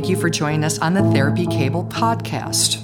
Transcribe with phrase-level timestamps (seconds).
[0.00, 2.80] thank you for joining us on the Therapy Cable podcast.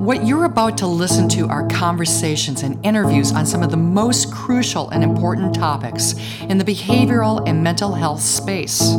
[0.00, 4.32] What you're about to listen to are conversations and interviews on some of the most
[4.32, 8.96] crucial and important topics in the behavioral and mental health space.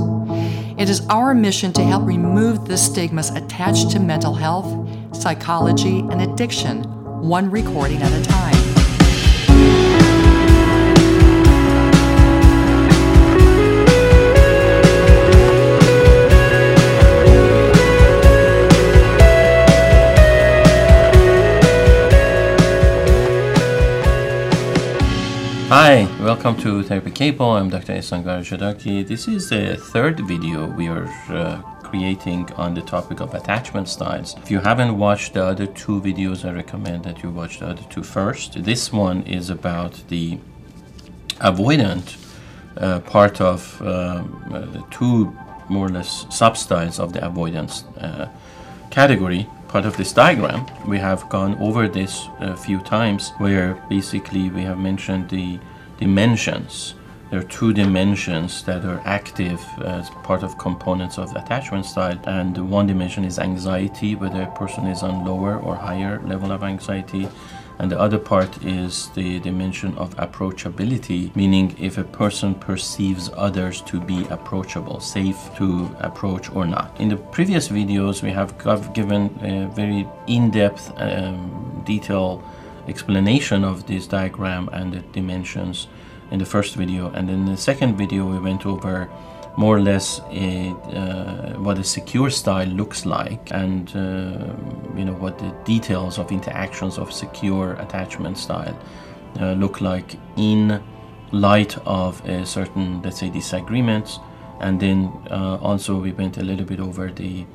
[0.77, 6.21] It is our mission to help remove the stigmas attached to mental health, psychology, and
[6.21, 6.83] addiction,
[7.27, 8.46] one recording at a time.
[25.69, 27.51] Hi, welcome to Therapy Cable.
[27.51, 27.91] I'm Dr.
[27.91, 29.05] Ehsan Gharadjedaghi.
[29.05, 34.33] This is the third video we are uh, creating on the topic of attachment styles.
[34.37, 37.83] If you haven't watched the other two videos, I recommend that you watch the other
[37.89, 38.63] two first.
[38.63, 40.37] This one is about the
[41.41, 42.15] avoidant
[42.77, 45.35] uh, part of uh, the two
[45.67, 48.29] more or less substyles of the avoidance uh,
[48.89, 54.49] category part of this diagram, we have gone over this a few times where basically
[54.49, 55.59] we have mentioned the
[55.99, 56.95] dimensions.
[57.29, 62.57] There are two dimensions that are active as part of components of attachment style, and
[62.69, 67.27] one dimension is anxiety, whether a person is on lower or higher level of anxiety,
[67.79, 73.81] and the other part is the dimension of approachability, meaning if a person perceives others
[73.81, 76.99] to be approachable, safe to approach or not.
[76.99, 78.57] In the previous videos, we have
[78.93, 82.43] given a very in depth, um, detailed
[82.87, 85.87] explanation of this diagram and the dimensions
[86.31, 89.09] in the first video, and in the second video, we went over
[89.57, 94.53] more or less a, uh, what a secure style looks like and uh,
[94.95, 98.77] you know what the details of interactions of secure attachment style
[99.41, 100.81] uh, look like in
[101.31, 104.19] light of a certain let's say disagreements
[104.61, 107.45] and then uh, also we went a little bit over the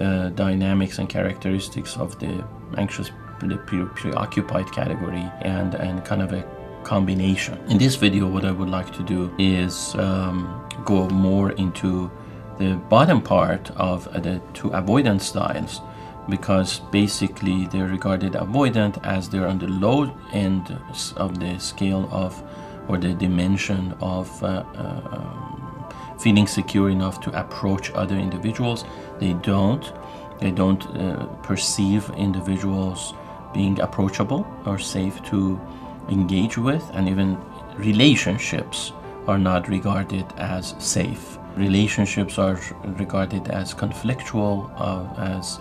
[0.00, 2.44] uh, dynamics and characteristics of the
[2.76, 6.44] anxious the pre- preoccupied category and and kind of a
[6.84, 7.58] combination.
[7.68, 12.10] In this video, what I would like to do is um, go more into
[12.58, 15.80] the bottom part of the two avoidance styles
[16.28, 20.78] because basically they're regarded avoidant as they're on the low end
[21.16, 22.42] of the scale of
[22.88, 28.84] or the dimension of uh, uh, feeling secure enough to approach other individuals.
[29.18, 29.92] They don't.
[30.40, 33.14] They don't uh, perceive individuals
[33.52, 35.60] being approachable or safe to
[36.08, 37.38] engage with, and even
[37.76, 38.92] relationships
[39.28, 41.38] are not regarded as safe.
[41.56, 45.60] Relationships are regarded as conflictual, uh, as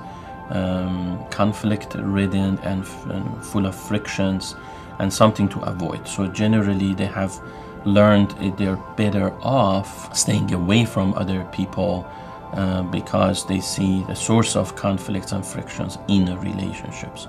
[0.50, 4.56] um, conflict ridden and, and, full of frictions,
[5.00, 6.08] and something to avoid.
[6.08, 7.40] So, generally, they have
[7.86, 12.06] learned they're better off staying away from other people
[12.54, 17.28] uh, because they see the source of conflicts and frictions in relationships.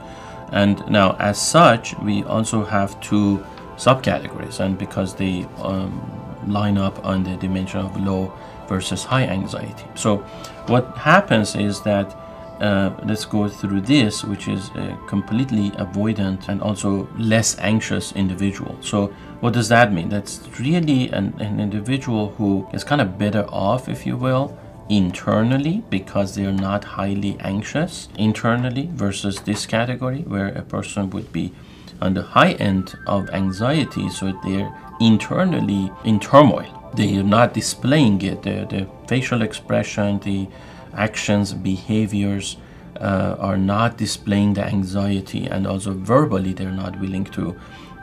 [0.53, 3.45] And now, as such, we also have two
[3.77, 8.33] subcategories, and because they um, line up on the dimension of low
[8.69, 9.85] versus high anxiety.
[9.95, 10.19] So,
[10.67, 12.17] what happens is that
[12.61, 18.77] uh, let's go through this, which is a completely avoidant and also less anxious individual.
[18.81, 19.07] So,
[19.41, 20.09] what does that mean?
[20.09, 25.83] That's really an, an individual who is kind of better off, if you will, internally
[25.91, 31.53] because they're not highly anxious internally versus this category where a person would be
[32.01, 36.75] on the high end of anxiety so they're internally in turmoil.
[36.95, 40.49] They are not displaying it the, the facial expression the
[40.95, 42.57] actions behaviors
[43.01, 47.57] uh, are not displaying the anxiety and also verbally they're not willing to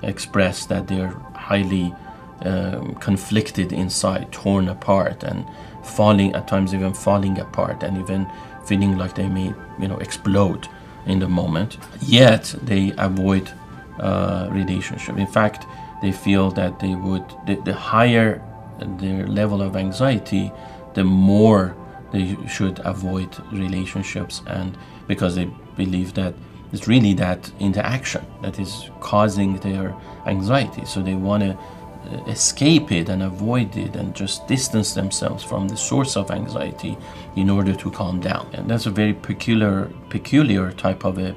[0.03, 1.93] express that they're highly
[2.41, 5.45] um, conflicted inside torn apart and
[5.83, 8.27] falling at times even falling apart and even
[8.65, 10.67] feeling like they may you know explode
[11.05, 11.77] in the moment.
[12.01, 13.51] Yet they avoid
[13.99, 15.17] uh, relationship.
[15.17, 15.65] In fact
[16.01, 18.41] they feel that they would the, the higher
[18.79, 20.51] their level of anxiety
[20.93, 21.75] the more
[22.11, 24.77] they should avoid relationships and
[25.07, 26.33] because they believe that
[26.71, 31.57] it's really that interaction that is causing their anxiety so they want to
[32.05, 36.95] uh, escape it and avoid it and just distance themselves from the source of anxiety
[37.35, 38.47] in order to calm down.
[38.53, 41.35] And that's a very peculiar, peculiar type of a,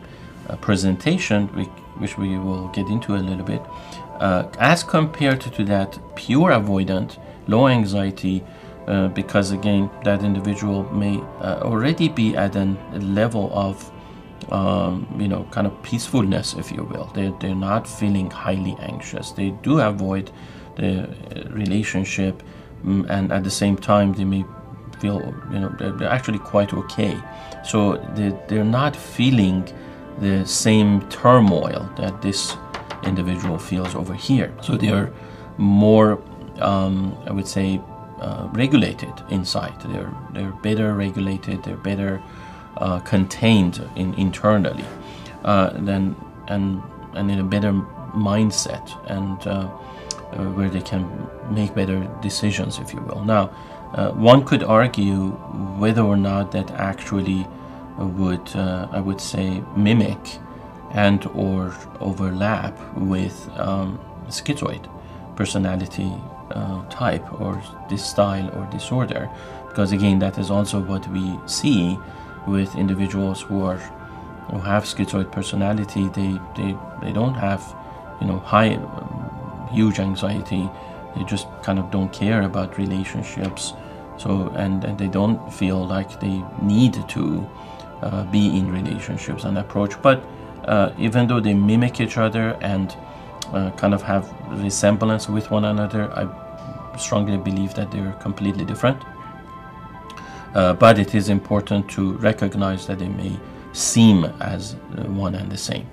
[0.48, 3.62] a presentation, which, which, we will get into a little bit,
[4.20, 8.44] uh, as compared to that pure avoidant, low anxiety.
[8.86, 13.92] Uh, because again, that individual may uh, already be at a level of
[14.50, 17.10] um, you know, kind of peacefulness, if you will.
[17.14, 19.32] They, they're not feeling highly anxious.
[19.32, 20.30] They do avoid
[20.76, 21.14] the
[21.50, 22.42] relationship,
[22.84, 24.44] mm, and at the same time, they may
[25.00, 27.18] feel you know they're, they're actually quite okay.
[27.64, 29.68] So they, they're not feeling
[30.20, 32.56] the same turmoil that this
[33.04, 34.52] individual feels over here.
[34.62, 35.12] So they are
[35.56, 36.22] more,
[36.60, 37.80] um, I would say,
[38.20, 39.80] uh, regulated inside.
[39.84, 41.62] They're they're better regulated.
[41.62, 42.20] They're better
[42.76, 44.84] uh, contained in, internally,
[45.44, 46.16] uh, than
[46.48, 46.82] and
[47.14, 47.72] and in a better
[48.14, 53.24] mindset and uh, uh, where they can make better decisions, if you will.
[53.24, 53.50] Now,
[53.94, 55.30] uh, one could argue
[55.78, 57.46] whether or not that actually
[57.98, 60.38] would I would say mimic
[60.92, 63.98] and or overlap with um,
[64.28, 64.88] schizoid
[65.36, 66.10] personality
[66.50, 69.30] uh, type or this style or disorder.
[69.68, 71.98] Because again that is also what we see
[72.46, 73.78] with individuals who are
[74.50, 76.08] who have schizoid personality.
[76.08, 77.62] They they, they don't have
[78.20, 80.68] you know high um, huge anxiety.
[81.14, 83.74] They just kind of don't care about relationships.
[84.16, 87.48] So and, and they don't feel like they need to
[88.02, 90.00] uh, be in relationships and approach.
[90.02, 90.24] But
[90.68, 92.96] uh, even though they mimic each other and
[93.52, 96.28] uh, kind of have resemblance with one another, I
[96.98, 99.02] strongly believe that they're completely different.
[100.54, 103.38] Uh, but it is important to recognize that they may
[103.72, 105.86] seem as uh, one and the same.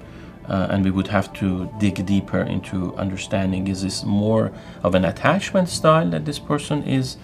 [0.47, 4.51] Uh, and we would have to dig deeper into understanding is this more
[4.83, 7.17] of an attachment style that this person is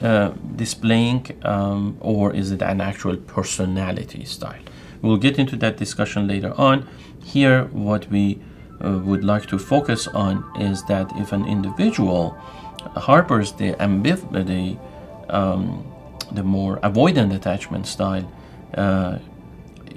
[0.00, 4.62] uh, displaying, um, or is it an actual personality style?
[5.02, 6.88] We'll get into that discussion later on.
[7.24, 8.38] Here, what we
[8.84, 12.30] uh, would like to focus on is that if an individual
[12.96, 14.78] harbors the ambiv- the
[15.34, 15.84] um,
[16.32, 18.30] the more avoidant attachment style,
[18.76, 19.18] uh,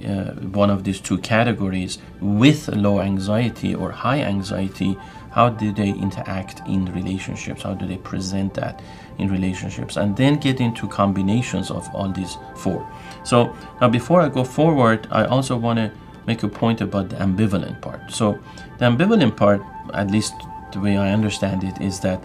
[0.05, 0.31] uh,
[0.61, 4.97] one of these two categories, with low anxiety or high anxiety,
[5.31, 7.63] how do they interact in relationships?
[7.63, 8.81] How do they present that
[9.17, 9.97] in relationships?
[9.97, 12.87] And then get into combinations of all these four.
[13.23, 15.91] So now before I go forward, I also want to
[16.27, 18.11] make a point about the ambivalent part.
[18.11, 18.39] So
[18.77, 19.61] the ambivalent part,
[19.93, 20.33] at least
[20.71, 22.21] the way I understand it, is that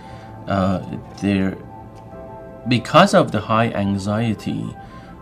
[0.49, 0.85] uh,
[1.23, 1.57] there,
[2.69, 4.75] because of the high anxiety,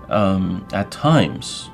[0.09, 1.71] um, at times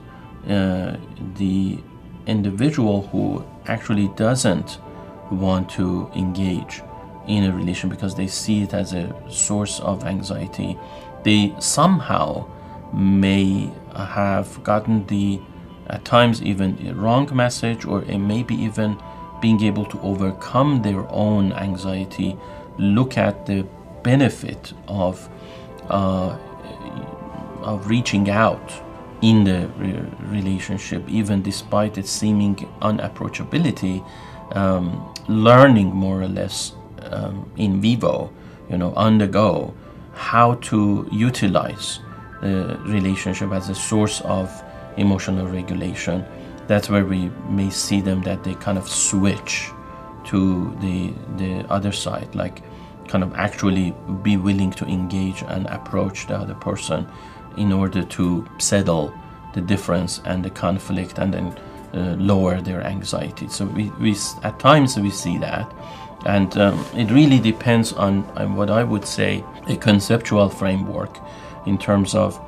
[0.49, 0.97] uh,
[1.37, 1.79] the
[2.27, 4.79] individual who actually doesn't
[5.31, 6.83] want to engage
[7.27, 10.79] in a relation because they see it as a source of anxiety,
[11.23, 12.47] they somehow
[12.93, 15.41] may have gotten the
[15.89, 18.97] at times even wrong message or maybe even
[19.41, 22.37] being able to overcome their own anxiety.
[22.79, 23.67] Look at the
[24.03, 25.29] benefit of
[25.89, 26.37] uh,
[27.63, 28.73] of reaching out
[29.21, 34.05] in the re- relationship even despite its seeming unapproachability
[34.53, 38.31] um, learning more or less um, in vivo
[38.69, 39.73] you know on the go
[40.15, 42.01] how to utilize
[42.43, 44.63] the relationship as a source of
[44.97, 46.25] emotional regulation.
[46.67, 49.71] That's where we may see them that they kind of switch
[50.27, 52.63] to the the other side, like
[53.09, 57.07] kind of actually be willing to engage and approach the other person
[57.57, 59.13] in order to settle
[59.55, 61.59] the difference and the conflict and then
[61.95, 63.49] uh, lower their anxiety.
[63.49, 65.73] So we, we at times we see that,
[66.27, 71.19] and um, it really depends on, on what I would say a conceptual framework
[71.67, 72.41] in terms of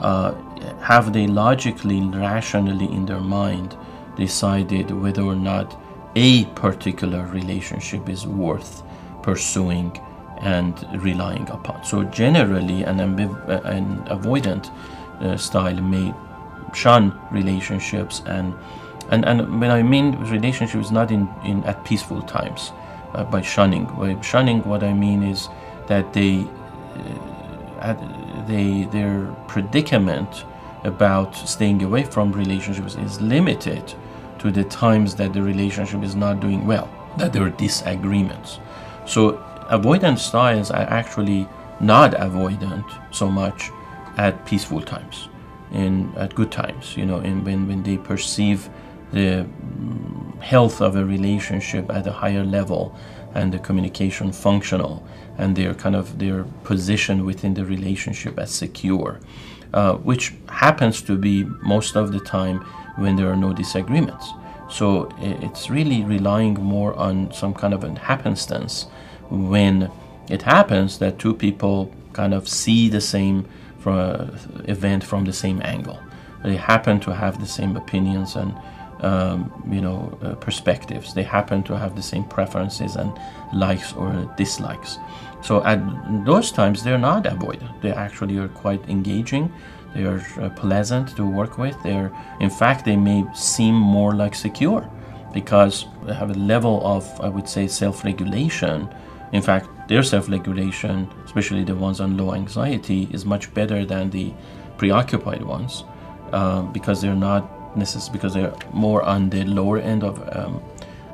[0.00, 0.34] uh,
[0.80, 3.76] have they logically, rationally in their mind
[4.16, 5.78] decided whether or not
[6.14, 8.82] a particular relationship is worth
[9.22, 9.98] pursuing
[10.40, 11.84] and relying upon.
[11.84, 14.70] So generally, an, ambiv- uh, an avoidant
[15.20, 16.14] uh, style may
[16.76, 18.54] shun relationships and
[19.10, 22.72] and and when I mean relationships, not in, in at peaceful times
[23.14, 23.84] uh, by shunning.
[23.84, 25.48] By shunning, what I mean is
[25.86, 26.46] that they
[27.80, 27.94] uh,
[28.46, 30.44] they their predicament
[30.84, 33.94] about staying away from relationships is limited
[34.38, 38.58] to the times that the relationship is not doing well, that there are disagreements.
[39.06, 41.48] So avoidant styles are actually
[41.80, 43.70] not avoidant so much
[44.16, 45.28] at peaceful times,
[45.76, 48.68] in at good times, you know, in when, when they perceive
[49.12, 52.96] the mm, health of a relationship at a higher level
[53.34, 55.06] and the communication functional
[55.38, 59.20] and their kind of their position within the relationship as secure,
[59.74, 62.58] uh, which happens to be most of the time
[62.96, 64.32] when there are no disagreements.
[64.70, 68.86] So it's really relying more on some kind of an happenstance
[69.30, 69.90] when
[70.28, 73.46] it happens that two people kind of see the same
[73.78, 76.00] from an event from the same angle.
[76.44, 78.54] They happen to have the same opinions and
[79.00, 81.12] um, you know, uh, perspectives.
[81.14, 83.12] They happen to have the same preferences and
[83.52, 84.98] likes or dislikes.
[85.42, 85.80] So at
[86.24, 87.68] those times, they're not avoided.
[87.82, 89.52] They actually are quite engaging.
[89.94, 91.76] They are uh, pleasant to work with.
[91.82, 94.88] They're, in fact, they may seem more like secure
[95.32, 98.88] because they have a level of, I would say, self-regulation.
[99.32, 104.32] In fact, their self-regulation, especially the ones on low anxiety, is much better than the
[104.78, 105.84] preoccupied ones
[106.32, 110.62] uh, because they're not necessarily because they're more on the lower end of um,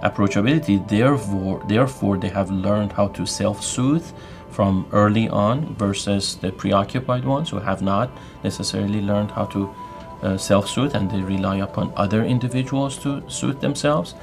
[0.02, 0.86] approachability.
[0.88, 4.06] Therefore, therefore, they have learned how to self-soothe
[4.50, 8.10] from early on versus the preoccupied ones who have not
[8.44, 9.74] necessarily learned how to
[10.22, 14.14] uh, self-soothe and they rely upon other individuals to soothe themselves.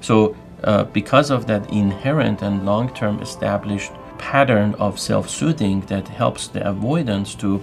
[0.00, 6.68] So, uh, because of that inherent and long-term established pattern of self-soothing that helps the
[6.68, 7.62] avoidance to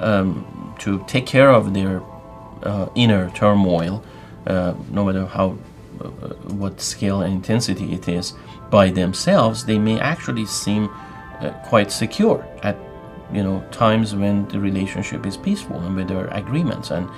[0.00, 2.02] um, to take care of their
[2.64, 4.02] uh, inner turmoil,
[4.46, 5.56] uh, no matter how
[6.00, 6.08] uh,
[6.58, 8.34] what scale and intensity it is,
[8.70, 10.90] by themselves, they may actually seem
[11.40, 12.76] uh, quite secure at
[13.32, 17.08] you know times when the relationship is peaceful and where there are agreements and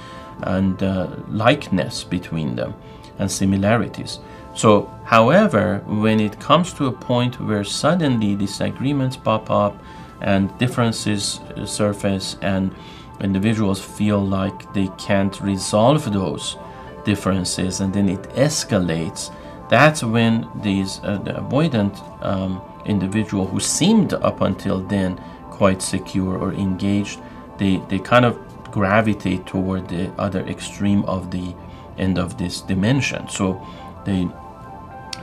[0.42, 0.82] and
[1.28, 2.74] likeness between them
[3.18, 4.18] and similarities.
[4.56, 9.76] So, however, when it comes to a point where suddenly disagreements pop up
[10.22, 12.74] and differences surface and
[13.20, 16.56] individuals feel like they can't resolve those
[17.04, 19.30] differences and then it escalates,
[19.68, 21.94] that's when these uh, the avoidant
[22.24, 25.18] um, individual who seemed up until then
[25.50, 27.20] quite secure or engaged,
[27.58, 28.38] they, they kind of
[28.70, 31.54] gravitate toward the other extreme of the
[31.98, 33.28] end of this dimension.
[33.28, 33.66] So
[34.04, 34.28] they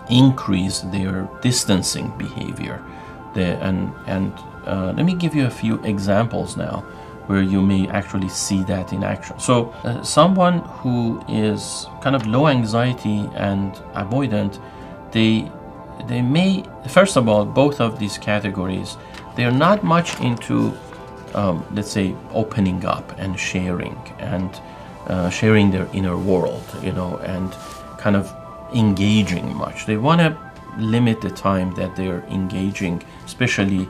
[0.09, 2.83] increase their distancing behavior.
[3.33, 4.33] The, and and
[4.65, 6.83] uh, let me give you a few examples now
[7.27, 9.39] where you may actually see that in action.
[9.39, 14.59] So, uh, someone who is kind of low anxiety and avoidant,
[15.11, 15.49] they
[16.07, 18.97] they may first of all both of these categories
[19.35, 20.73] they are not much into
[21.33, 24.59] um, let's say opening up and sharing and
[25.07, 27.53] uh, sharing their inner world you know and
[27.97, 28.33] kind of
[28.73, 30.37] engaging much they want to
[30.77, 33.87] limit the time that they're engaging especially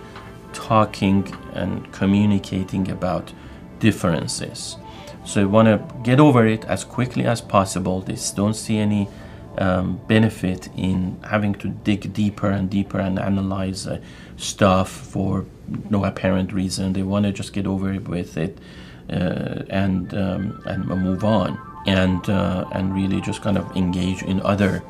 [0.53, 3.33] talking and communicating about
[3.79, 4.77] differences.
[5.25, 8.01] So they want to get over it as quickly as possible.
[8.01, 9.07] They don't see any
[9.57, 13.99] um, benefit in having to dig deeper and deeper and analyze uh,
[14.37, 15.45] stuff for
[15.89, 16.93] no apparent reason.
[16.93, 18.57] They want to just get over it with it
[19.09, 24.41] uh, and um, and move on and uh, and really just kind of engage in
[24.41, 24.83] other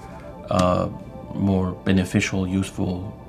[0.50, 0.90] uh,
[1.34, 3.20] more beneficial, useful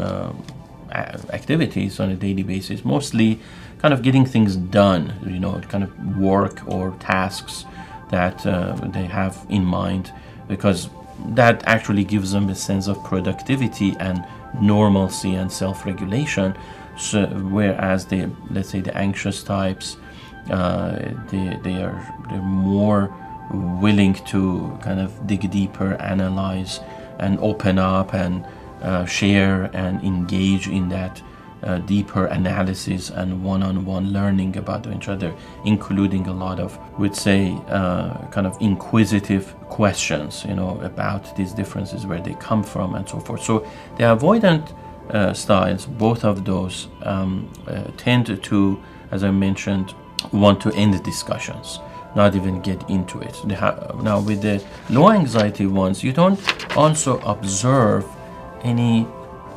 [0.00, 0.42] um,
[0.90, 3.38] activities on a daily basis, mostly
[3.78, 7.64] kind of getting things done, you know, kind of work or tasks
[8.10, 10.12] that uh, they have in mind,
[10.48, 10.88] because
[11.28, 14.24] that actually gives them a sense of productivity and
[14.60, 16.56] normalcy and self-regulation.
[16.96, 20.05] So, whereas the let's say the anxious types, uh,
[20.46, 23.14] they, they are they're more
[23.80, 26.80] willing to kind of dig deeper, analyze,
[27.18, 28.44] and open up and
[28.82, 31.22] uh, share and engage in that
[31.62, 35.34] uh, deeper analysis and one-on-one learning about each other,
[35.64, 41.52] including a lot of, we'd say, uh, kind of inquisitive questions, you know, about these
[41.52, 43.42] differences, where they come from, and so forth.
[43.42, 43.60] So
[43.96, 44.74] the avoidant
[45.10, 49.94] uh, styles, both of those, um, uh, tend to, as I mentioned,
[50.32, 51.80] want to end discussions
[52.16, 53.44] not even get into it.
[53.44, 56.40] Now, with the low anxiety ones, you don't
[56.76, 58.06] also observe
[58.62, 59.06] any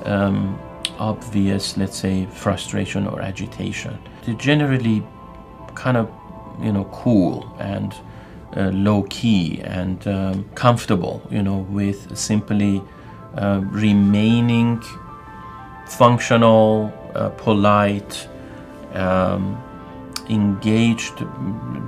[0.03, 0.59] um,
[0.99, 3.97] obvious, let's say, frustration or agitation.
[4.25, 5.03] They're generally
[5.73, 6.11] kind of,
[6.61, 7.95] you know, cool and
[8.57, 12.83] uh, low key and um, comfortable, you know, with simply
[13.37, 14.81] uh, remaining
[15.87, 18.27] functional, uh, polite,
[18.93, 19.61] um,
[20.29, 21.25] engaged,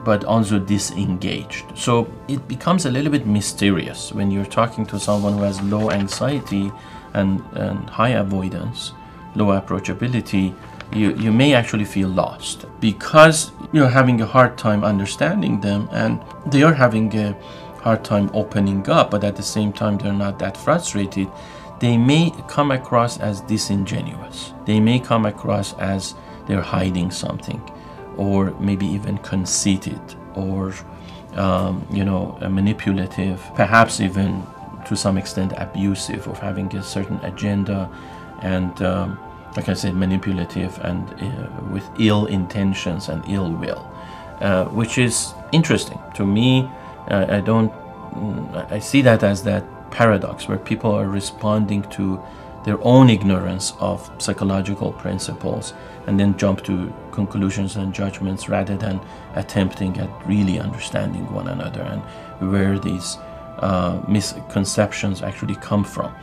[0.03, 1.65] but also disengaged.
[1.77, 5.91] So it becomes a little bit mysterious when you're talking to someone who has low
[5.91, 6.71] anxiety
[7.13, 8.93] and, and high avoidance,
[9.35, 10.55] low approachability,
[10.93, 16.21] you, you may actually feel lost because you're having a hard time understanding them and
[16.47, 17.33] they are having a
[17.81, 21.27] hard time opening up, but at the same time, they're not that frustrated.
[21.79, 24.53] They may come across as disingenuous.
[24.65, 26.13] They may come across as
[26.47, 27.61] they're hiding something,
[28.17, 30.01] or maybe even conceited,
[30.35, 30.73] or
[31.35, 34.43] um, you know, manipulative, perhaps even
[34.85, 37.89] to some extent abusive of having a certain agenda
[38.41, 39.19] and um,
[39.55, 43.87] like I said manipulative and uh, with ill intentions and ill will
[44.41, 46.69] uh, which is interesting to me.
[47.09, 52.21] Uh, I don't mm, I see that as that paradox where people are responding to
[52.63, 55.73] their own ignorance of psychological principles
[56.07, 58.99] and then jump to conclusions and judgments rather than
[59.35, 62.01] attempting at really understanding one another and
[62.51, 63.17] where these
[63.59, 66.13] uh, misconceptions actually come from.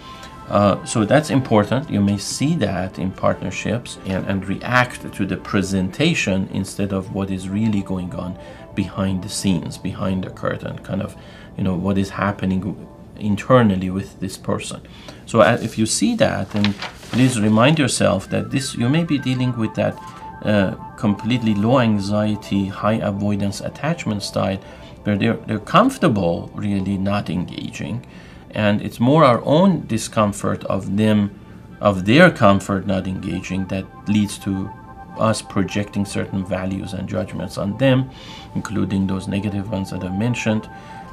[0.48, 1.90] Uh, so that's important.
[1.90, 7.30] You may see that in partnerships and, and react to the presentation instead of what
[7.30, 8.38] is really going on
[8.74, 11.16] behind the scenes, behind the curtain, kind of,
[11.58, 14.80] you know, what is happening internally with this person.
[15.26, 16.74] So if you see that, then
[17.12, 19.98] please remind yourself that this you may be dealing with that
[20.42, 24.58] uh, completely low anxiety, high avoidance attachment style,
[25.04, 28.06] where they're they're comfortable really not engaging,
[28.52, 31.38] and it's more our own discomfort of them,
[31.80, 34.70] of their comfort not engaging that leads to
[35.18, 38.08] us projecting certain values and judgments on them,
[38.54, 40.68] including those negative ones that I mentioned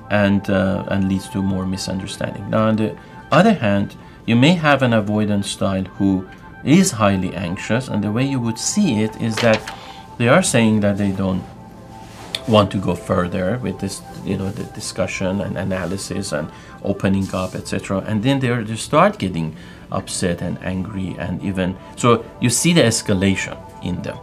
[0.10, 2.50] and uh, and leads to more misunderstanding.
[2.50, 2.96] Now, on the
[3.32, 3.96] other hand,
[4.26, 6.28] you may have an avoidance style who
[6.64, 9.62] is highly anxious, and the way you would see it is that
[10.18, 11.44] they are saying that they don't
[12.48, 16.52] want to go further with this, you know, the discussion and analysis and
[16.84, 18.04] opening up, etc.
[18.08, 19.56] And then they they start getting
[19.92, 24.18] upset and angry, and even so, you see the escalation in them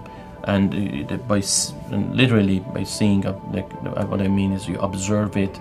[0.44, 1.42] and uh, by
[1.90, 3.22] literally by seeing
[3.52, 3.70] like
[4.08, 5.58] what I mean is you observe it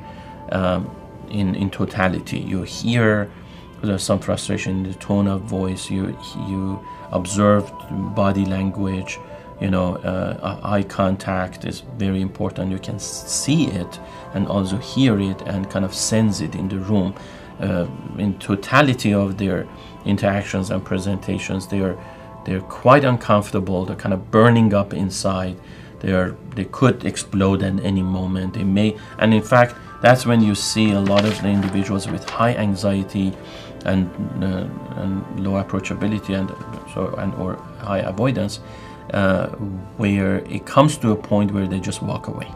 [0.52, 0.90] um,
[1.30, 2.40] in in totality.
[2.40, 3.30] You hear
[3.82, 5.90] there's some frustration in the tone of voice.
[5.90, 6.18] You
[6.48, 6.80] you
[7.12, 7.72] observe
[8.16, 9.20] body language.
[9.60, 12.72] You know, uh, eye contact is very important.
[12.72, 14.00] You can see it
[14.34, 17.14] and also hear it and kind of sense it in the room.
[17.60, 17.86] Uh,
[18.18, 19.68] in totality of their
[20.04, 21.96] interactions and presentations, they are
[22.44, 23.86] they're quite uncomfortable.
[23.86, 25.58] They're kind of burning up inside.
[26.00, 28.56] They are they could explode at any moment.
[28.56, 32.28] They may, and in fact, that's when you see a lot of the individuals with
[32.30, 33.34] high anxiety
[33.86, 34.10] and
[34.44, 34.68] uh,
[35.02, 36.50] and low approachability and
[36.94, 38.60] so and or high avoidance,
[39.14, 39.48] uh,
[39.98, 42.52] where it comes to a point where they just walk away.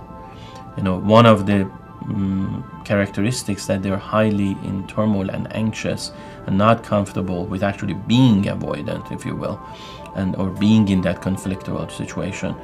[0.77, 1.69] You know, one of the
[2.05, 6.11] um, characteristics that they're highly in turmoil and anxious
[6.45, 9.59] and not comfortable with actually being avoidant, if you will,
[10.15, 12.55] and or being in that conflictual situation,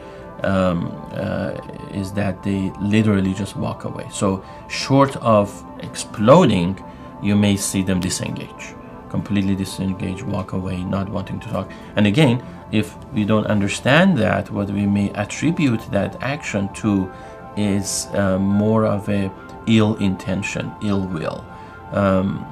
[0.44, 1.52] um, uh,
[1.92, 4.08] is that they literally just walk away.
[4.12, 6.84] So, short of exploding,
[7.22, 8.74] you may see them disengage,
[9.10, 11.72] completely disengage, walk away, not wanting to talk.
[11.96, 17.12] And again, if we don't understand that, what we may attribute that action to
[17.58, 19.32] is uh, more of a
[19.68, 21.46] ill intention, ill will.
[21.92, 22.46] Um,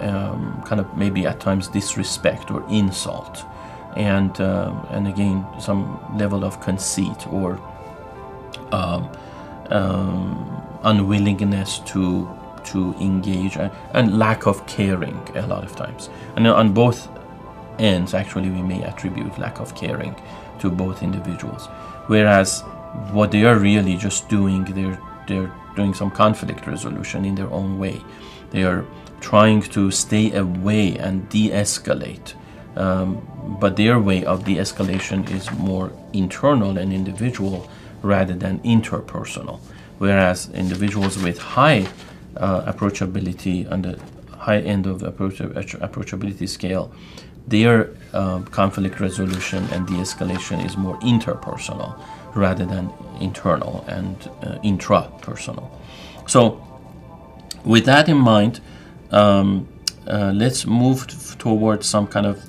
[0.00, 3.44] um, kind of maybe at times disrespect or insult,
[3.96, 7.60] and um, and again some level of conceit or
[8.72, 9.10] um,
[9.70, 12.28] um, unwillingness to
[12.64, 16.08] to engage and, and, lack of caring a lot of times.
[16.36, 17.08] And on both
[17.80, 20.14] ends, actually, we may attribute lack of caring
[20.60, 21.66] to both individuals,
[22.06, 22.62] whereas
[23.10, 27.78] what they are really just doing, they're they're doing some conflict resolution in their own
[27.78, 28.00] way.
[28.50, 28.84] They are
[29.20, 32.34] trying to stay away and de escalate.
[32.76, 33.26] Um,
[33.60, 37.68] but their way of de escalation is more internal and individual
[38.02, 39.60] rather than interpersonal.
[39.98, 41.86] Whereas individuals with high
[42.36, 44.00] uh, approachability on the
[44.36, 46.92] high end of approach, approachability scale,
[47.46, 52.00] their uh, conflict resolution and de escalation is more interpersonal
[52.34, 55.68] rather than internal and uh, intrapersonal.
[56.26, 56.64] So,
[57.64, 58.60] with that in mind,
[59.10, 59.68] um,
[60.06, 61.06] uh, let's move
[61.38, 62.42] towards some kind of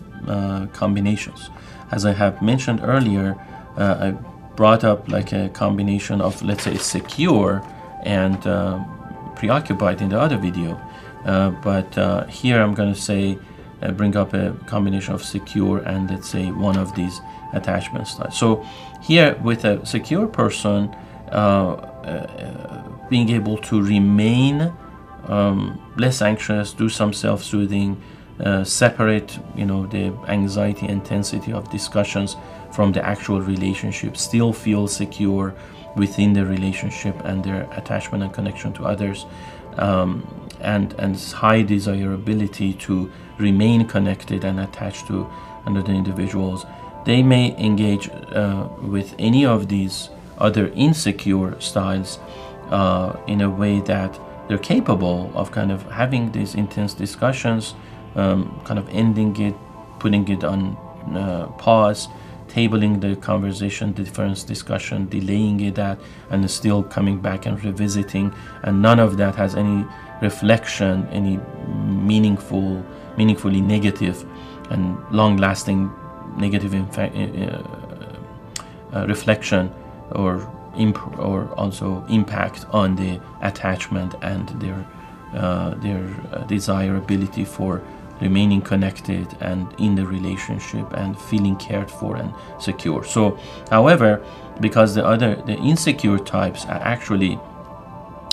[0.73, 1.49] combinations.
[1.91, 3.35] As I have mentioned earlier,
[3.77, 4.11] uh, I
[4.55, 7.61] brought up like a combination of, let's say, secure
[8.03, 8.83] and uh,
[9.35, 10.79] preoccupied in the other video.
[11.25, 13.37] Uh, but uh, here I'm going to say,
[13.97, 17.19] bring up a combination of secure and let's say one of these
[17.53, 18.37] attachment styles.
[18.37, 18.65] So
[19.01, 20.95] here with a secure person,
[23.09, 24.71] being able to remain
[25.27, 28.01] um, less anxious, do some self-soothing,
[28.43, 32.35] uh, separate you know the anxiety intensity of discussions
[32.71, 35.53] from the actual relationship, still feel secure
[35.95, 39.25] within the relationship and their attachment and connection to others,
[39.77, 40.25] um,
[40.59, 45.29] and and high desirability to remain connected and attached to
[45.65, 46.65] another individuals.
[47.05, 52.19] They may engage uh, with any of these other insecure styles
[52.69, 57.75] uh, in a way that they're capable of kind of having these intense discussions,
[58.15, 59.55] um, kind of ending it,
[59.99, 60.77] putting it on
[61.15, 62.07] uh, pause,
[62.47, 65.99] tabling the conversation, the difference discussion, delaying it that,
[66.29, 69.85] and still coming back and revisiting, and none of that has any
[70.21, 71.39] reflection, any
[71.77, 72.83] meaningful,
[73.17, 74.25] meaningfully negative,
[74.69, 75.91] and long-lasting
[76.37, 77.01] negative uh,
[78.93, 79.71] uh, reflection
[80.11, 80.49] or
[81.19, 84.85] or also impact on the attachment and their
[85.35, 87.81] uh, their uh, desirability for
[88.23, 93.03] remaining connected and in the relationship and feeling cared for and secure.
[93.03, 93.37] So,
[93.69, 94.23] however,
[94.59, 97.39] because the other the insecure types are actually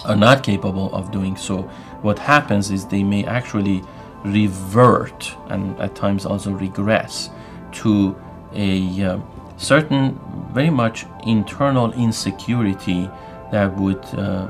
[0.05, 1.63] are not capable of doing so,
[2.03, 3.83] what happens is they may actually
[4.25, 7.31] revert and at times also regress
[7.73, 8.17] to
[8.55, 9.19] a uh,
[9.57, 10.19] certain
[10.53, 13.11] very much internal insecurity
[13.53, 14.49] that would uh,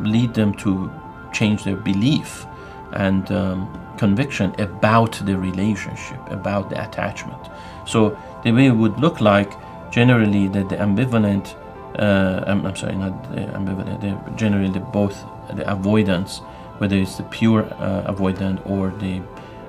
[0.00, 0.90] lead them to
[1.32, 2.46] change their belief
[2.92, 7.48] and um, conviction about the relationship, about the attachment.
[7.86, 9.52] So the way it would look like
[9.90, 11.54] generally that the ambivalent,
[11.98, 16.38] uh, I'm, I'm, sorry, not the ambivalent, the, generally the both the avoidance,
[16.78, 19.22] whether it's the pure uh, avoidant or the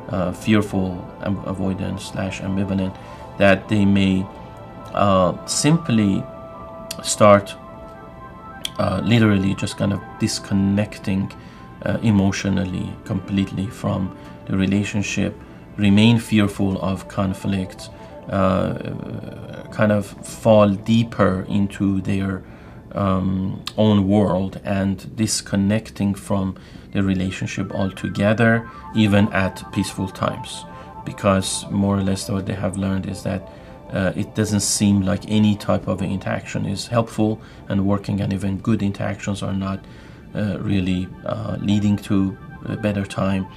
[0.10, 2.96] uh, fearful avoidance slash ambivalent,
[3.38, 4.26] that they may
[4.94, 6.24] uh, simply
[7.04, 7.56] start
[8.80, 11.32] uh, literally just kind of disconnecting
[11.86, 14.18] uh, emotionally completely from
[14.48, 15.36] the relationship,
[15.78, 17.90] remain fearful of conflict,
[18.30, 18.74] uh,
[19.72, 22.44] kind of fall deeper into their
[22.94, 26.56] um, own world and disconnecting from
[26.92, 30.66] the relationship altogether, even at peaceful times.
[31.06, 33.48] Because more or less what they have learned is that
[33.92, 38.58] uh, it doesn't seem like any type of interaction is helpful and working, and even
[38.58, 39.80] good interactions are not
[40.62, 43.48] really uh, leading to a better time,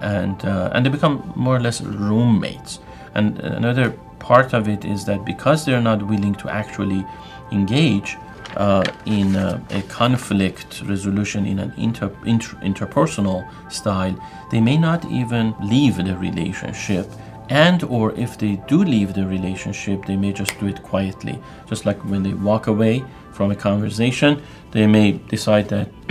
[0.00, 2.78] and uh, and they become more or less roommates.
[3.14, 7.04] And another part of it is that because they're not willing to actually
[7.50, 8.16] engage
[8.56, 14.16] uh, in uh, a conflict resolution in an inter, inter, interpersonal style,
[14.50, 17.10] they may not even leave the relationship.
[17.48, 21.38] And or if they do leave the relationship they may just do it quietly.
[21.66, 24.42] Just like when they walk away from a conversation
[24.72, 25.88] they may decide that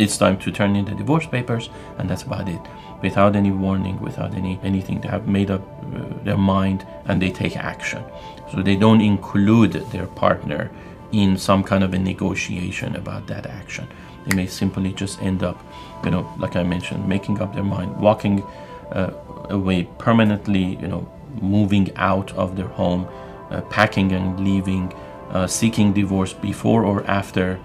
[0.00, 2.60] it's time to turn in the divorce papers and that's about it.
[3.02, 5.62] Without any warning without any anything they have made up
[5.94, 8.02] uh, their mind and they take action.
[8.50, 10.70] So they don't include their partner
[11.12, 13.86] in some kind of a negotiation about that action.
[14.26, 15.58] They may simply just end up
[16.04, 18.42] you know like i mentioned making up their mind walking
[18.92, 19.10] uh,
[19.50, 21.10] away permanently, you know,
[21.40, 23.08] moving out of their home,
[23.50, 24.92] uh, packing and leaving,
[25.34, 27.60] uh, seeking divorce before or after,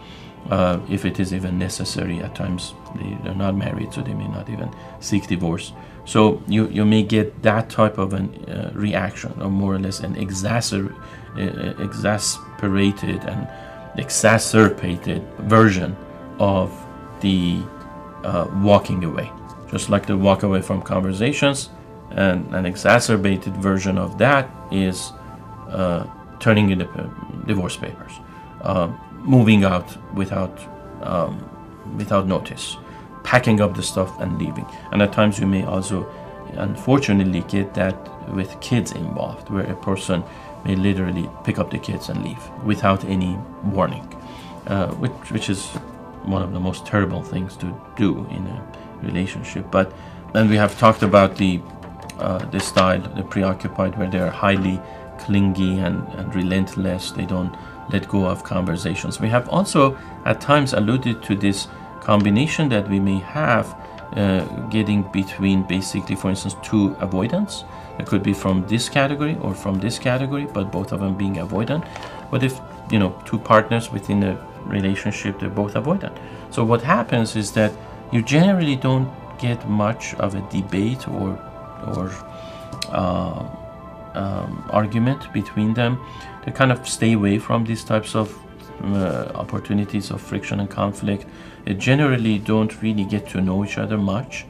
[0.49, 2.19] uh, if it is even necessary.
[2.19, 5.71] At times they, are not married, so they may not even seek divorce.
[6.05, 9.99] So you, you may get that type of an uh, reaction, or more or less
[9.99, 10.95] an exacer-
[11.37, 13.47] uh, exasperated and
[13.97, 15.95] exacerbated version
[16.39, 16.73] of
[17.21, 17.61] the
[18.61, 19.31] walking away
[19.71, 21.69] just like the walk away from conversations.
[22.11, 25.11] And an exacerbated version of that is
[25.69, 26.07] uh,
[26.39, 26.85] turning in the
[27.51, 28.13] divorce papers,
[28.69, 28.87] uh,
[29.35, 29.87] moving out
[30.21, 30.55] without
[31.11, 31.33] um,
[31.97, 32.77] without notice,
[33.23, 34.67] packing up the stuff and leaving.
[34.91, 35.97] And at times you may also,
[36.53, 37.95] unfortunately, get that
[38.37, 40.23] with kids involved, where a person
[40.65, 43.37] may literally pick up the kids and leave without any
[43.75, 44.05] warning,
[44.67, 45.61] uh, which which is
[46.35, 48.57] one of the most terrible things to do in a
[49.01, 49.65] relationship.
[49.71, 49.87] But
[50.33, 51.61] then we have talked about the
[52.19, 54.79] uh, the style, the preoccupied, where they are highly
[55.19, 57.11] clingy and, and relentless.
[57.11, 57.55] They don't
[57.91, 59.19] let go of conversations.
[59.19, 61.67] We have also at times alluded to this
[62.01, 63.75] combination that we may have
[64.15, 67.63] uh, getting between basically, for instance, two avoidance.
[67.99, 71.35] It could be from this category or from this category, but both of them being
[71.35, 71.85] avoidant.
[72.31, 72.59] What if
[72.91, 74.33] you know two partners within a
[74.65, 76.17] relationship they're both avoidant?
[76.49, 77.71] So what happens is that
[78.11, 81.37] you generally don't get much of a debate or
[81.87, 82.11] or
[82.89, 83.43] uh,
[84.13, 85.99] um, argument between them.
[86.45, 88.37] They kind of stay away from these types of
[88.83, 91.25] uh, opportunities of friction and conflict.
[91.65, 94.45] They generally don't really get to know each other much.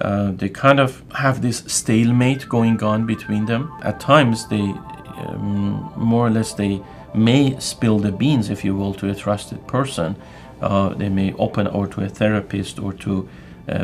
[0.00, 3.72] Uh, they kind of have this stalemate going on between them.
[3.82, 4.74] At times, they
[5.16, 6.82] um, more or less they
[7.14, 10.16] may spill the beans, if you will, to a trusted person
[10.62, 13.28] uh, they may open or to a therapist or to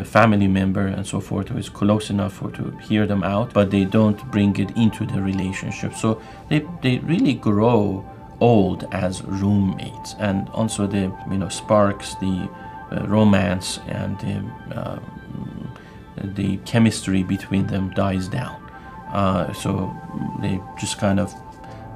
[0.03, 3.71] family member and so forth who is close enough for to hear them out, but
[3.71, 5.93] they don't bring it into the relationship.
[5.93, 8.05] So they, they really grow
[8.41, 12.49] old as roommates, and also the you know sparks, the
[12.91, 14.99] uh, romance, and the, uh,
[16.23, 18.61] the chemistry between them dies down.
[19.13, 19.95] Uh, so
[20.41, 21.33] they just kind of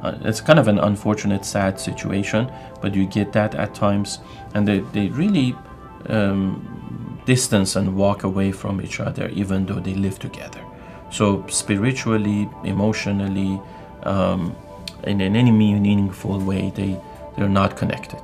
[0.04, 4.20] uh, it's kind of an unfortunate, sad situation, but you get that at times,
[4.54, 5.56] and they, they really
[6.10, 6.83] um,
[7.26, 10.62] distance and walk away from each other, even though they live together.
[11.12, 13.62] So, spiritually, emotionally,
[14.04, 14.56] um,
[15.04, 17.00] in, any meaningful way, they,
[17.36, 18.22] they're not connected.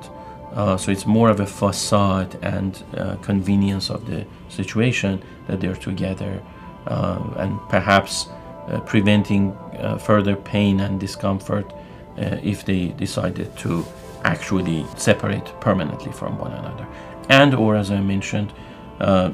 [0.53, 5.75] Uh, so it's more of a facade and uh, convenience of the situation that they're
[5.75, 6.41] together
[6.87, 8.27] uh, and perhaps
[8.67, 11.71] uh, preventing uh, further pain and discomfort
[12.17, 13.85] uh, if they decided to
[14.23, 16.87] actually separate permanently from one another.
[17.29, 18.51] And or as I mentioned,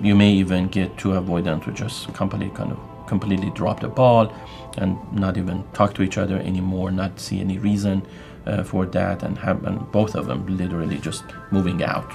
[0.01, 4.34] you may even get two avoidant to just completely kind of completely drop the ball
[4.78, 8.06] and not even talk to each other anymore, not see any reason
[8.45, 12.12] uh, for that, and have and both of them literally just moving out,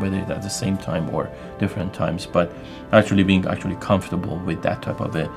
[0.00, 2.52] whether at the same time or different times, but
[2.92, 5.30] actually being actually comfortable with that type of a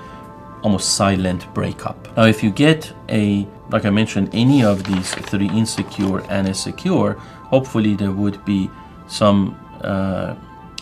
[0.64, 2.18] almost silent breakup.
[2.18, 6.54] Now, if you get a like I mentioned, any of these three insecure and a
[6.54, 7.14] secure,
[7.50, 8.70] hopefully there would be
[9.08, 10.36] some uh,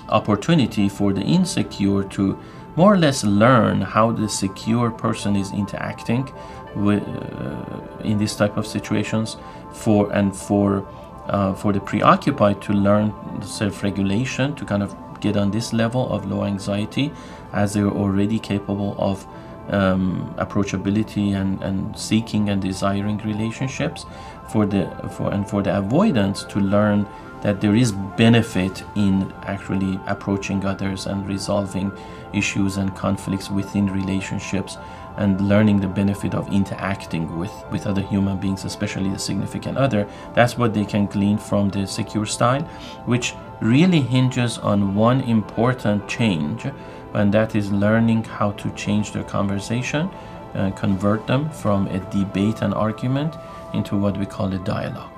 [0.10, 2.38] opportunity for the insecure to
[2.76, 6.32] more or less learn how the secure person is interacting
[6.76, 9.38] with, uh, in this type of situations
[9.72, 10.86] for and for
[11.28, 16.30] uh, for the preoccupied to learn self-regulation to kind of get on this level of
[16.30, 17.12] low anxiety
[17.52, 19.26] as they're already capable of
[19.70, 24.06] um, approachability and, and seeking and desiring relationships
[24.50, 24.86] for the
[25.18, 27.08] for and for the avoidance to learn
[27.46, 31.92] that there is benefit in actually approaching others and resolving
[32.34, 34.80] issues and conflicts within relationships
[35.18, 40.08] and learning the benefit of interacting with, with other human beings, especially the significant other.
[40.34, 42.64] That's what they can glean from the secure style,
[43.06, 46.66] which really hinges on one important change,
[47.14, 50.10] and that is learning how to change their conversation
[50.56, 53.36] and convert them from a debate and argument
[53.76, 55.15] into what we call a dialogue.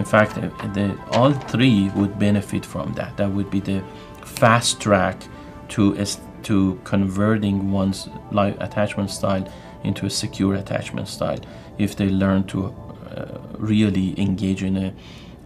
[0.00, 3.18] In fact, uh, the, all three would benefit from that.
[3.18, 3.84] That would be the
[4.24, 5.16] fast track
[5.74, 5.82] to
[6.44, 9.46] to converting one's life attachment style
[9.84, 11.40] into a secure attachment style
[11.76, 12.58] if they learn to
[13.14, 14.94] uh, really engage in a,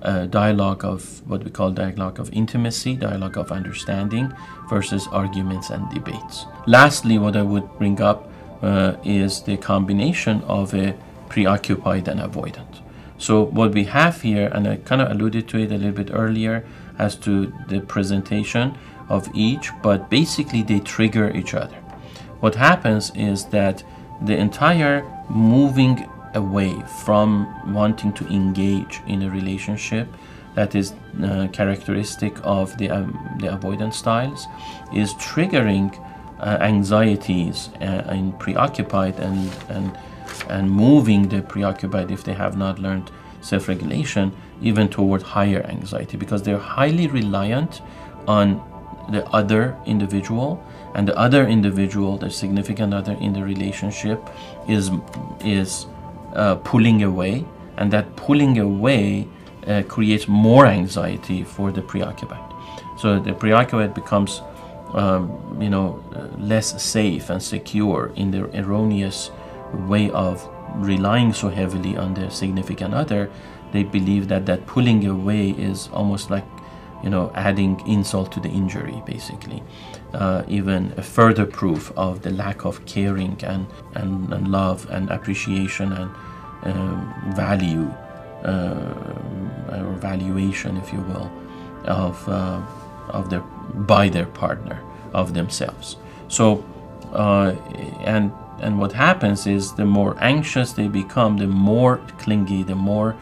[0.03, 4.33] a, dialogue of what we call dialogue of intimacy, dialogue of understanding
[4.71, 6.47] versus arguments and debates.
[6.69, 8.31] Lastly, what I would bring up
[8.63, 10.95] uh, is the combination of a
[11.29, 12.84] preoccupied and avoidant.
[13.25, 16.11] So what we have here, and I kind of alluded to it a little bit
[16.13, 16.63] earlier
[16.99, 18.77] as to the presentation
[19.09, 21.77] of each, but basically they trigger each other.
[22.41, 23.83] What happens is that
[24.27, 30.07] the entire moving away from wanting to engage in a relationship
[30.55, 34.47] that is uh, characteristic of the, um, the avoidance styles
[34.93, 35.89] is triggering
[36.41, 39.97] uh, anxieties uh, in preoccupied and, and
[40.49, 43.11] and moving the preoccupied if they have not learned
[43.41, 44.33] self-regulation
[44.63, 47.83] even toward higher anxiety because they're highly reliant
[48.27, 48.63] on
[49.11, 54.31] the other individual and the other individual the significant other in the relationship
[54.69, 54.91] is
[55.45, 55.87] is
[56.35, 57.45] uh, pulling away
[57.77, 59.27] and that pulling away
[59.67, 62.53] uh, creates more anxiety for the preoccupied.
[62.99, 64.43] So the preoccupied becomes
[64.93, 69.31] um, you know uh, less safe and secure in their erroneous
[69.75, 73.31] way of relying so heavily on their significant other,
[73.73, 76.45] they believe that that pulling away is almost like
[77.03, 79.63] you know adding insult to the injury basically.
[80.13, 85.11] Uh, even a further proof of the lack of caring and, and, and love and
[85.11, 86.09] appreciation and
[86.63, 87.93] um, value
[88.45, 91.31] uh, or valuation if you will
[91.85, 92.63] of uh,
[93.09, 94.81] of their by their partner
[95.13, 95.97] of themselves.
[96.29, 96.65] So
[97.13, 97.57] uh,
[98.05, 103.17] and and what happens is the more anxious they become, the more clingy, the more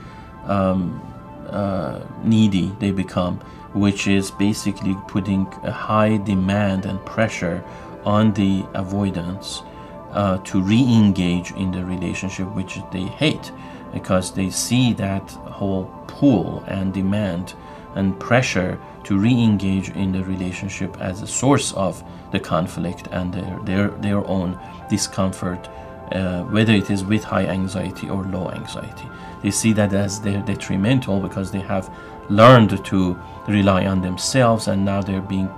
[0.44, 1.00] um,
[1.48, 3.38] uh, needy they become,
[3.72, 7.64] which is basically putting a high demand and pressure
[8.04, 9.62] on the avoidance
[10.12, 13.50] uh, to re engage in the relationship which they hate
[13.92, 17.54] because they see that whole pull and demand
[17.94, 23.58] and pressure to re-engage in the relationship as a source of the conflict and their
[23.64, 24.58] their, their own
[24.96, 25.62] discomfort
[26.12, 29.08] uh, whether it is with high anxiety or low anxiety
[29.42, 31.86] they see that as detrimental because they have
[32.28, 32.98] learned to
[33.48, 35.48] rely on themselves and now they're being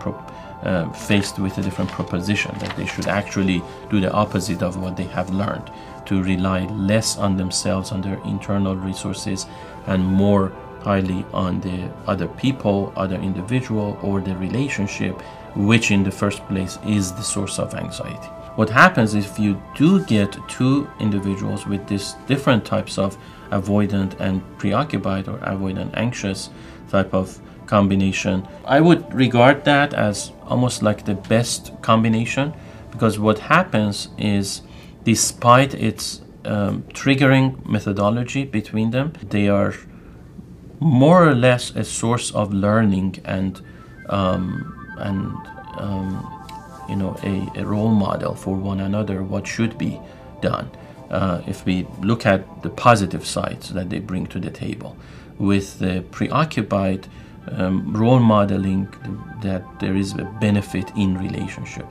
[0.63, 4.97] uh, faced with a different proposition that they should actually do the opposite of what
[4.97, 5.71] they have learned
[6.07, 9.47] to rely less on themselves on their internal resources
[9.87, 15.21] and more highly on the other people, other individual, or the relationship,
[15.57, 18.29] which in the first place is the source of anxiety.
[18.57, 23.19] What happens if you do get two individuals with these different types of
[23.51, 26.51] avoidant and preoccupied or avoidant anxious
[26.89, 28.47] type of combination.
[28.65, 32.53] I would regard that as almost like the best combination
[32.91, 34.63] because what happens is,
[35.05, 39.75] despite its um, triggering methodology between them, they are
[40.81, 43.61] more or less a source of learning and
[44.11, 45.35] um, and
[45.79, 46.44] um,
[46.89, 50.01] you know a, a, role model for one another what should be
[50.41, 50.71] done.
[51.11, 54.97] Uh, if we look at the positive sides that they bring to the table
[55.39, 57.07] with the preoccupied
[57.53, 58.89] um, role modeling
[59.43, 61.87] that there is a benefit in relationship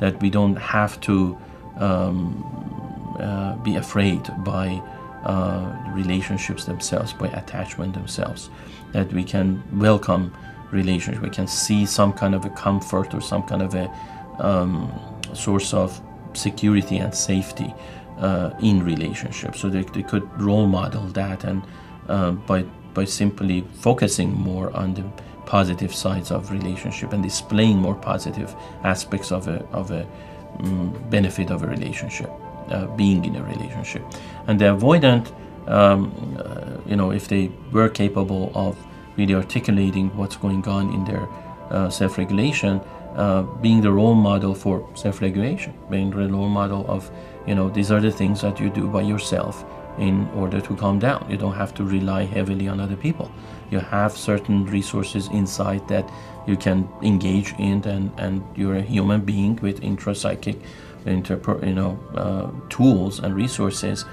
[0.00, 1.36] that we don't have to
[1.78, 4.80] um, uh, be afraid by
[5.24, 8.50] uh, relationships themselves by attachment themselves
[8.92, 10.34] that we can welcome
[10.70, 13.90] relationship we can see some kind of a comfort or some kind of a
[14.40, 14.92] um,
[15.34, 16.00] source of
[16.34, 17.74] security and safety
[18.18, 19.60] uh, in relationships.
[19.60, 21.62] So they, they could role model that, and
[22.08, 25.04] uh, by by simply focusing more on the
[25.46, 30.06] positive sides of relationship and displaying more positive aspects of a of a
[30.58, 32.30] um, benefit of a relationship,
[32.70, 34.02] uh, being in a relationship,
[34.46, 35.32] and the avoidant,
[35.68, 38.76] um, uh, you know, if they were capable of
[39.16, 41.28] really articulating what's going on in their
[41.70, 42.80] uh, self-regulation
[43.18, 47.10] uh, being the role model for self-regulation, being the role model of,
[47.46, 49.64] you know, these are the things that you do by yourself
[49.98, 51.26] in order to calm down.
[51.28, 53.30] You don't have to rely heavily on other people.
[53.70, 56.08] You have certain resources inside that
[56.46, 60.56] you can engage in, and, and you're a human being with intrapsychic,
[61.04, 64.04] interper, you know, uh, tools and resources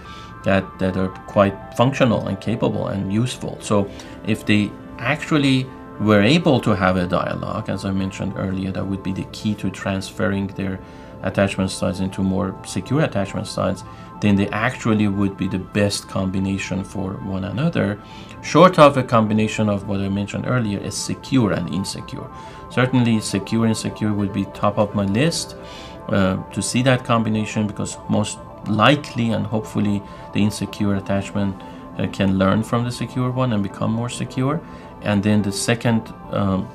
[0.44, 3.58] that that are quite functional and capable and useful.
[3.62, 3.89] So
[4.28, 5.65] if they actually
[6.00, 9.56] were able to have a dialogue, as I mentioned earlier, that would be the key
[9.56, 10.80] to transferring their
[11.24, 13.84] attachment styles into more secure attachment styles,
[14.22, 18.00] then they actually would be the best combination for one another,
[18.42, 22.28] short of a combination of what I mentioned earlier is secure and insecure.
[22.70, 25.56] Certainly, secure and secure would be top of my list
[26.10, 30.02] uh, to see that combination because most likely and hopefully
[30.34, 31.56] the insecure attachment
[31.98, 34.62] uh, can learn from the secure one and become more secure
[35.06, 36.68] and then the second um,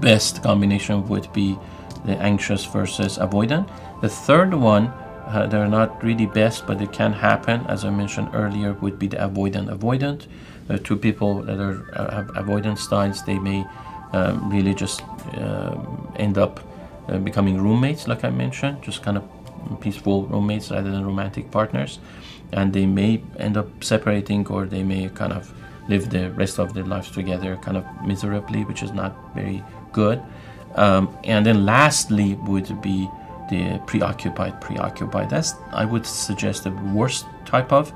[0.00, 1.56] best combination would be
[2.04, 3.68] the anxious versus avoidant.
[4.02, 4.88] The third one,
[5.26, 9.08] uh, they're not really best, but it can happen, as I mentioned earlier, would be
[9.08, 10.26] the avoidant avoidant.
[10.68, 13.64] Uh, two people that are uh, avoidant styles, they may
[14.12, 15.02] um, really just
[15.38, 16.60] um, end up
[17.08, 19.24] uh, becoming roommates, like I mentioned, just kind of
[19.80, 21.98] peaceful roommates rather than romantic partners.
[22.52, 25.52] And they may end up separating or they may kind of
[25.88, 30.22] live the rest of their lives together kind of miserably, which is not very good.
[30.74, 33.08] Um, and then lastly would be
[33.48, 35.30] the preoccupied preoccupied.
[35.30, 37.92] That's I would suggest the worst type of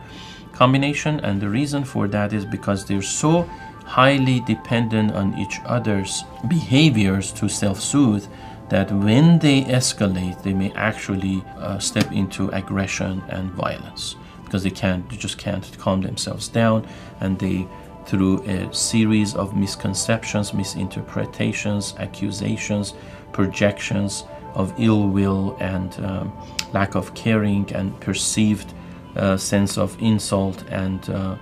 [0.53, 3.43] combination, and the reason for that is because they're so
[3.85, 8.27] highly dependent on each other's behaviors to self-soothe
[8.69, 14.15] that when they escalate, they may actually uh, step into aggression and violence
[14.51, 16.85] because they can't, they just can't calm themselves down,
[17.21, 17.69] and they
[18.07, 22.95] through a series of misconceptions, misinterpretations, accusations,
[23.33, 26.33] projections of ill will and um,
[26.73, 28.75] lack of caring and perceived
[29.15, 31.37] uh, sense of insult and uh,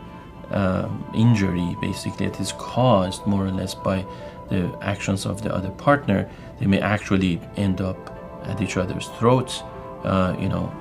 [0.50, 4.04] uh, injury, basically, that is caused more or less by
[4.50, 6.28] the actions of the other partner,
[6.60, 7.98] they may actually end up
[8.44, 9.62] at each other's throats.
[10.04, 10.72] Uh, you know,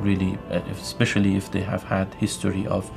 [0.00, 2.90] really, especially if they have had history of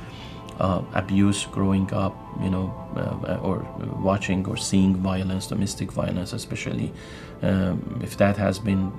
[0.58, 3.64] uh, abuse growing up, you know, uh, or
[4.00, 6.92] watching or seeing violence, domestic violence, especially
[7.42, 8.92] um, if that has been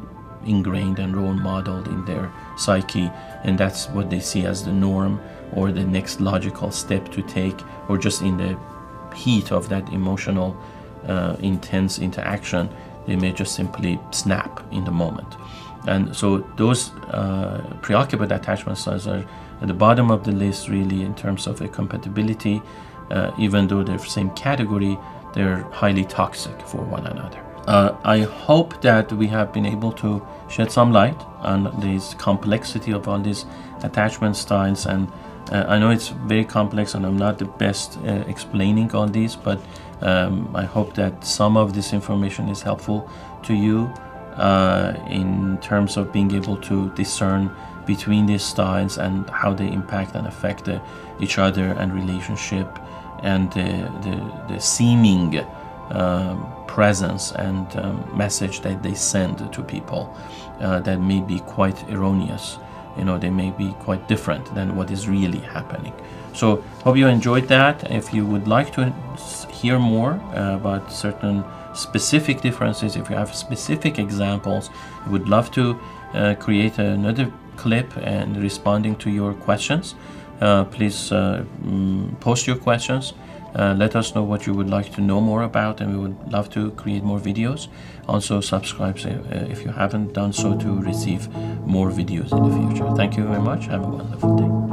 [0.46, 3.12] ingrained and role modeled in their psyche,
[3.44, 5.20] and that's what they see as the norm
[5.54, 8.58] or the next logical step to take, or just in the
[9.16, 10.56] heat of that emotional,
[11.08, 12.70] uh, intense interaction,
[13.06, 15.36] they may just simply snap in the moment.
[15.88, 19.26] And so those uh, preoccupied attachment styles are
[19.62, 22.62] at the bottom of the list, really, in terms of compatibility.
[23.12, 24.98] Uh, even though they're same category,
[25.34, 27.44] they're highly toxic for one another.
[27.68, 32.92] Uh, I hope that we have been able to shed some light on this complexity
[32.92, 33.46] of all these
[33.84, 34.86] attachment styles.
[34.86, 35.08] And
[35.52, 39.36] uh, I know it's very complex, and I'm not the best uh, explaining all these,
[39.36, 39.60] but
[40.02, 43.10] um, I hope that some of this information is helpful
[43.44, 43.92] to you
[44.40, 47.52] uh, in terms of being able to discern
[47.86, 50.80] between these styles and how they impact and affect uh,
[51.20, 52.80] each other and relationship
[53.24, 53.72] and the,
[54.04, 55.40] the, the seeming
[55.92, 60.16] um, presence and um, message that they send to people
[60.62, 62.58] uh, that may be quite erroneous.
[62.98, 65.94] You know, they may be quite different than what is really happening.
[66.34, 67.92] So, hope you enjoyed that.
[67.92, 68.94] If you would like to
[69.52, 71.44] hear more uh, about certain
[71.74, 74.70] specific differences, if you have specific examples,
[75.06, 75.80] I would love to
[76.14, 79.96] uh, create another clip and responding to your questions.
[80.42, 83.14] Uh, please uh, mm, post your questions.
[83.56, 86.32] Uh, let us know what you would like to know more about, and we would
[86.32, 87.68] love to create more videos.
[88.08, 89.10] Also, subscribe uh,
[89.50, 91.28] if you haven't done so to receive
[91.66, 92.96] more videos in the future.
[92.96, 93.66] Thank you very much.
[93.66, 94.69] Have a wonderful day.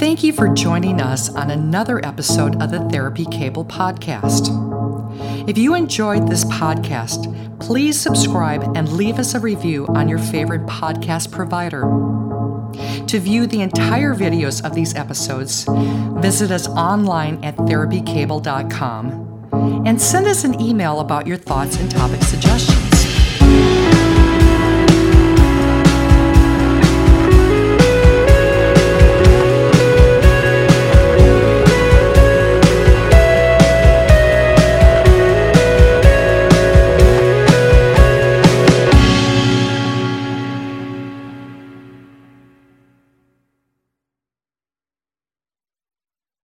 [0.00, 4.48] Thank you for joining us on another episode of the Therapy Cable Podcast.
[5.46, 10.64] If you enjoyed this podcast, please subscribe and leave us a review on your favorite
[10.64, 11.82] podcast provider.
[13.08, 15.66] To view the entire videos of these episodes,
[16.22, 22.22] visit us online at therapycable.com and send us an email about your thoughts and topic
[22.22, 22.79] suggestions.